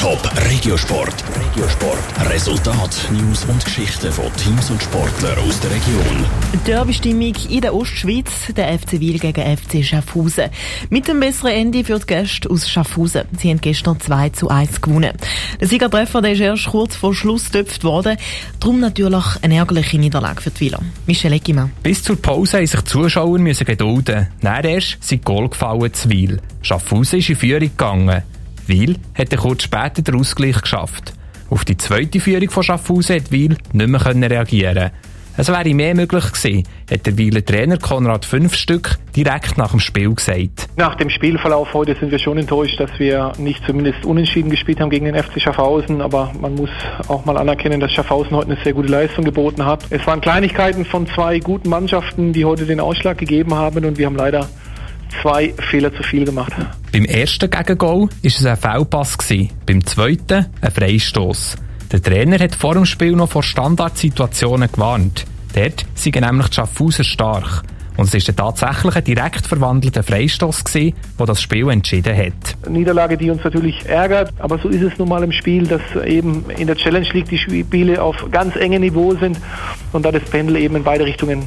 Top 0.00 0.18
Regiosport. 0.48 1.12
Regiosport. 1.38 2.30
Resultat, 2.30 3.06
News 3.12 3.44
und 3.44 3.62
Geschichten 3.62 4.10
von 4.10 4.34
Teams 4.36 4.70
und 4.70 4.82
Sportlern 4.82 5.38
aus 5.46 5.60
der 5.60 5.72
Region. 5.72 6.24
Derby-Stimmung 6.64 7.34
in 7.50 7.60
der 7.60 7.74
Ostschweiz, 7.74 8.30
der 8.56 8.78
FC 8.78 8.92
Wil 8.92 9.18
gegen 9.18 9.58
FC 9.58 9.84
Schaffhausen. 9.84 10.48
Mit 10.88 11.06
dem 11.06 11.20
besseren 11.20 11.52
Ende 11.52 11.84
für 11.84 11.98
die 11.98 12.06
Gäste 12.06 12.48
aus 12.48 12.70
Schaffhausen. 12.70 13.24
Sie 13.36 13.50
haben 13.50 13.60
gestern 13.60 14.00
2 14.00 14.30
zu 14.30 14.48
1 14.48 14.80
gewonnen. 14.80 15.12
Der 15.60 15.68
Siegertreffer 15.68 16.22
der 16.22 16.32
ist 16.32 16.40
erst 16.40 16.68
kurz 16.68 16.96
vor 16.96 17.14
Schluss 17.14 17.52
getöpft 17.52 17.84
worden. 17.84 18.16
Darum 18.58 18.80
natürlich 18.80 19.24
eine 19.42 19.56
ärgerliche 19.56 19.98
Niederlage 19.98 20.40
für 20.40 20.50
die 20.50 20.60
Wieler. 20.60 20.80
Michel 21.06 21.34
Eckimann. 21.34 21.72
Bis 21.82 22.02
zur 22.02 22.16
Pause 22.16 22.56
haben 22.56 22.66
sich 22.66 22.80
die 22.80 22.86
Zuschauer 22.86 23.38
müssen 23.38 23.66
gedulden. 23.66 24.28
Dann 24.40 24.64
erst 24.64 24.96
sind 25.04 25.26
Goal 25.26 25.50
gefallen 25.50 25.92
zu 25.92 26.08
Wil. 26.08 26.40
Schaffhausen 26.62 27.18
ist 27.18 27.28
in 27.28 27.36
Führung 27.36 27.60
gegangen. 27.60 28.22
Wil 28.70 28.96
hat 29.14 29.36
kurz 29.36 29.64
später 29.64 30.00
den 30.00 30.14
Ausgleich 30.14 30.62
geschafft. 30.62 31.12
Auf 31.50 31.64
die 31.64 31.76
zweite 31.76 32.20
Führung 32.20 32.48
von 32.48 32.62
Schaffhausen 32.62 33.16
hat 33.16 33.30
Wil 33.30 33.56
nicht 33.72 33.88
mehr 33.88 34.30
reagieren 34.30 34.90
es 35.36 35.48
wäre 35.48 35.72
mehr 35.74 35.94
möglich 35.94 36.32
gewesen, 36.32 36.64
hat 36.90 37.06
der 37.06 37.16
Wieler 37.16 37.42
Trainer 37.42 37.78
Konrad 37.78 38.26
fünf 38.26 38.54
Stück 38.54 38.98
direkt 39.16 39.56
nach 39.56 39.70
dem 39.70 39.80
Spiel 39.80 40.12
gesagt. 40.12 40.68
Nach 40.76 40.96
dem 40.96 41.08
Spielverlauf 41.08 41.72
heute 41.72 41.96
sind 41.98 42.10
wir 42.10 42.18
schon 42.18 42.36
enttäuscht, 42.36 42.78
dass 42.78 42.90
wir 42.98 43.32
nicht 43.38 43.64
zumindest 43.64 44.04
unentschieden 44.04 44.50
gespielt 44.50 44.80
haben 44.80 44.90
gegen 44.90 45.06
den 45.06 45.14
FC 45.14 45.40
Schaffhausen. 45.40 46.02
Aber 46.02 46.32
man 46.38 46.56
muss 46.56 46.68
auch 47.08 47.24
mal 47.24 47.38
anerkennen, 47.38 47.80
dass 47.80 47.90
Schaffhausen 47.92 48.36
heute 48.36 48.50
eine 48.50 48.62
sehr 48.62 48.74
gute 48.74 48.88
Leistung 48.88 49.24
geboten 49.24 49.64
hat. 49.64 49.86
Es 49.88 50.06
waren 50.06 50.20
Kleinigkeiten 50.20 50.84
von 50.84 51.06
zwei 51.06 51.38
guten 51.38 51.70
Mannschaften, 51.70 52.34
die 52.34 52.44
heute 52.44 52.66
den 52.66 52.80
Ausschlag 52.80 53.16
gegeben 53.16 53.54
haben 53.54 53.84
und 53.86 53.96
wir 53.96 54.06
haben 54.06 54.16
leider 54.16 54.46
zwei 55.22 55.52
Fehler 55.70 55.94
zu 55.94 56.02
viel 56.02 56.24
gemacht. 56.24 56.52
Beim 56.92 57.04
ersten 57.04 57.50
Gegengol 57.50 58.02
war 58.02 58.08
es 58.22 58.44
ein 58.44 58.56
Foulpass, 58.56 59.18
beim 59.66 59.84
zweiten 59.84 60.46
ein 60.60 60.70
Freistoß. 60.70 61.56
Der 61.92 62.02
Trainer 62.02 62.38
hat 62.38 62.54
vor 62.54 62.74
dem 62.74 62.86
Spiel 62.86 63.12
noch 63.12 63.30
vor 63.30 63.42
Standardsituationen 63.42 64.70
gewarnt. 64.70 65.26
Dort 65.54 65.84
sind 65.94 66.20
nämlich 66.20 66.48
die 66.48 66.54
Schaffhauser 66.54 67.04
stark. 67.04 67.64
Und 67.96 68.14
es 68.14 68.28
war 68.28 68.36
tatsächlich 68.36 68.96
ein 68.96 69.04
direkt 69.04 69.46
verwandelter 69.46 70.02
Freistoß, 70.02 70.64
der 70.72 70.92
das 71.26 71.42
Spiel 71.42 71.68
entschieden 71.68 72.16
hat. 72.16 72.56
Eine 72.64 72.78
Niederlage, 72.78 73.18
die 73.18 73.28
uns 73.30 73.44
natürlich 73.44 73.84
ärgert, 73.86 74.32
aber 74.38 74.58
so 74.58 74.68
ist 74.68 74.82
es 74.82 74.96
nun 74.98 75.08
mal 75.08 75.22
im 75.22 75.32
Spiel, 75.32 75.66
dass 75.66 75.82
eben 76.06 76.44
in 76.56 76.66
der 76.66 76.76
Challenge 76.76 77.08
League 77.12 77.28
die 77.28 77.36
Spiele 77.36 78.00
auf 78.00 78.16
ganz 78.30 78.56
engem 78.56 78.82
Niveau 78.82 79.14
sind 79.16 79.38
und 79.92 80.04
da 80.04 80.12
das 80.12 80.22
Pendel 80.22 80.56
eben 80.56 80.76
in 80.76 80.84
beide 80.84 81.04
Richtungen 81.04 81.42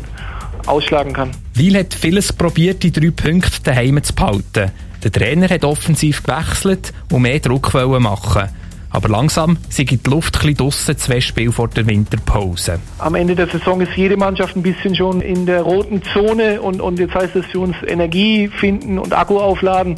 ausschlagen 0.66 1.14
kann. 1.14 1.32
Weil 1.56 1.78
hat 1.80 1.94
vieles 1.94 2.34
probiert, 2.34 2.84
die 2.84 2.92
drei 2.92 3.12
Punkte 3.12 3.62
daheim 3.64 4.02
zu 4.04 4.14
behalten. 4.14 4.72
Der 5.04 5.12
Trainer 5.12 5.50
hat 5.50 5.66
offensiv 5.66 6.24
gewechselt 6.24 6.94
und 7.12 7.24
mehr 7.24 7.40
Druck 7.40 7.74
machen. 7.74 8.50
Aber 8.94 9.10
langsam 9.10 9.58
sind 9.70 9.90
die 9.90 10.00
Luft 10.08 10.46
ein 10.46 10.54
draussen, 10.54 10.96
zwei 10.98 11.20
Spiele 11.20 11.52
vor 11.52 11.68
der 11.68 11.88
Winterpause. 11.88 12.80
Am 13.00 13.16
Ende 13.16 13.36
der 13.36 13.48
Saison 13.48 13.82
ist 13.82 13.94
jede 13.96 14.16
Mannschaft 14.18 14.56
ein 14.56 14.62
bisschen 14.62 14.96
schon 14.96 15.20
in 15.20 15.48
der 15.48 15.64
roten 15.64 16.04
Zone 16.14 16.62
und, 16.62 16.80
und 16.80 17.00
jetzt 17.00 17.16
heißt 17.16 17.36
es 17.36 17.46
für 17.48 17.60
uns 17.60 17.76
Energie 17.88 18.50
finden 18.50 19.00
und 19.00 19.12
Akku 19.14 19.40
aufladen, 19.40 19.96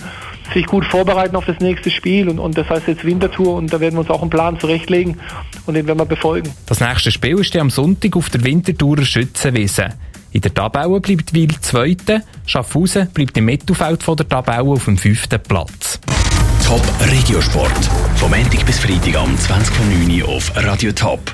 sich 0.54 0.66
gut 0.66 0.86
vorbereiten 0.86 1.36
auf 1.36 1.46
das 1.46 1.60
nächste 1.60 1.92
Spiel 1.92 2.30
und, 2.30 2.40
und 2.40 2.58
das 2.58 2.70
heißt 2.70 2.88
jetzt 2.88 3.04
Wintertour 3.04 3.56
und 3.56 3.74
da 3.74 3.82
werden 3.82 3.96
wir 3.96 4.00
uns 4.00 4.10
auch 4.10 4.22
einen 4.22 4.30
Plan 4.30 4.58
zurechtlegen 4.62 5.18
und 5.66 5.74
den 5.74 5.88
werden 5.88 6.00
wir 6.00 6.06
befolgen. 6.06 6.54
Das 6.66 6.80
nächste 6.80 7.12
Spiel 7.12 7.38
ist 7.40 7.54
ja 7.54 7.60
am 7.60 7.70
Sonntag 7.70 8.16
auf 8.16 8.30
der 8.30 8.46
Wintertourer 8.46 9.04
Schützenwiese. 9.04 9.90
In 10.36 10.42
der 10.42 10.54
Tabelle 10.54 11.00
bleibt 11.00 11.34
Wil 11.34 11.48
Zweite, 11.62 12.22
Schaffhausen 12.46 13.08
bleibt 13.14 13.38
im 13.38 13.46
Mittelfeld 13.46 14.04
von 14.04 14.18
der 14.18 14.28
Tabelle 14.28 14.64
auf 14.64 14.84
dem 14.84 14.98
fünften 14.98 15.42
Platz. 15.42 15.98
Top 16.66 16.84
Regiosport. 17.10 17.72
Vom 18.18 18.32
Montag 18.32 18.66
bis 18.66 18.80
Freitag 18.80 19.16
am 19.16 19.34
20.09. 19.36 20.24
auf 20.26 20.52
Radio 20.58 20.92
Top. 20.92 21.34